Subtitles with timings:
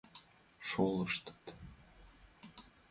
[0.67, 1.43] Шолыштыт...